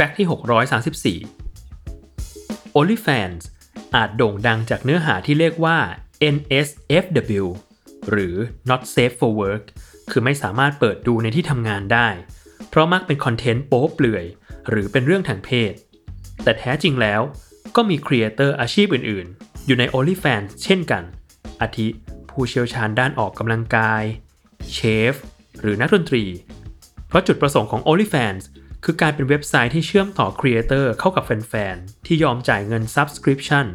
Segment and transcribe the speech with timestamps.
[0.00, 3.42] Fact ที่ 634 OnlyFans
[3.94, 5.78] อาจโด่งดังจากเนื้อหาที่เรียกว่า
[6.34, 7.46] NSFW
[8.10, 8.34] หรือ
[8.68, 9.64] Not Safe for Work
[10.10, 12.08] คือไม่สามารถเปิดดูในที่ทำงานได้
[12.68, 14.24] เพราะมักเป็นคอนเทนต์โป๊เปลือย
[14.70, 15.72] หรือเป็นเรื่องทางเพศ
[16.42, 17.20] แต่แท้จริงแล้ว
[17.76, 21.04] ก็มีครีเอเตอร์อาชีพอื่น ๆ อยู่ใน OnlyFans เช่นกัน
[21.62, 21.88] อาทิ
[22.30, 24.02] ผู้เชี่ยวชาญด้านออกกำลังกาย
[24.72, 24.78] เช
[25.12, 25.14] ฟ
[25.60, 26.24] หรือนักดนตรี
[27.08, 28.44] เพราะจุดประสงค์ของ OnlyFans
[28.84, 33.66] คือการเป็นเว็บไซต์ที่เชื่อมต่อครีเอเตอร์เข้ากับแฟนๆ ที่ยอมจ่ายเงิน Subscription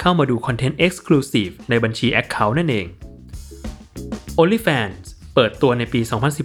[0.00, 2.86] เข้ามาดูคอนเทนต์ Exclusive ในบัญชี Account นั่นเอง
[4.38, 6.00] OnlyFans เปิดตัวในปี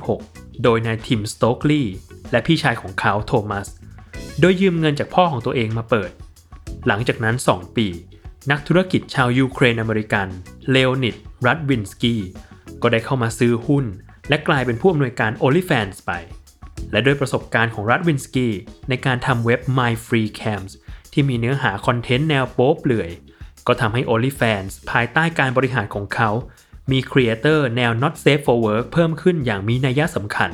[0.10, 1.96] 2016 โดยนายทิมสโตกลีย์
[2.32, 3.68] และพี่ชายของเขาโทมัส
[4.40, 6.12] โดยยืมเงินจากพ่อของตัวเองมาเปิด
[6.88, 7.88] หลังจากนั้น 2 ปี
[8.52, 10.28] นักธุรกิจชาวยูเครนอเมริกัน
[10.72, 12.22] เลโอนิด รัดวินสกี้
[12.82, 13.86] ก็ได้เข้ามาซื้อหุ้น
[14.30, 16.12] และกลายเป็นผู้อำนวยการ OnlyFans ไป
[16.92, 18.54] และด้วยประสบการณ์ของรัดวินสกี้
[18.90, 20.72] ในการทำเว็บ MyFreeCams
[21.14, 23.10] ที่มีเนื้อหาคอนเทนต์แนวโป๊เปลือย
[23.68, 26.30] ก็ทำให้ OnlyFans ภายใต้การบริหารของเขา
[26.92, 30.50] มีครีเอเตอร์แนว not safe for work เพิ่มขึ้นอย่างมีนัยสำคัญ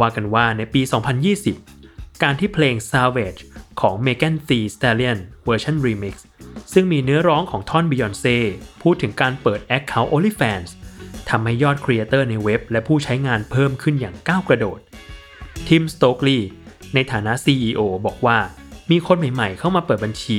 [0.00, 0.82] ว่ากันว่าในปี
[1.52, 3.40] 2020 การที่เพลง Savage
[3.80, 6.14] ของ Megan Thee Stallion เวอร์ชัน Remix
[6.72, 8.36] ซึ่งมีเนื้อร้องของท่อน Beyoncé
[8.82, 10.70] พูดถึงการเปิด Account OnlyFans
[11.30, 14.78] ทำให้ยอดครีเอเตอร์ในเว็บและผู้ใช้งานเพิ่มขึ้นอย่างก้าวกระโดด
[15.72, 16.50] ทิม สโตกลีย์
[16.94, 18.38] ในฐานะ CEO บอกว่า
[18.90, 20.38] มีคนใหม่ๆ เข้ามาเปิดบัญชี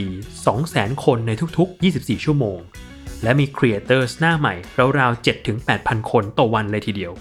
[0.51, 2.59] 200,000 คนในทุกๆ 24 ชั่วโมง
[3.23, 4.53] และมีครีเอเตอร์หน้าใหม่
[4.99, 5.25] ราวๆ
[5.65, 7.13] 7-8,000 คนต่อวันเลยทีเดียว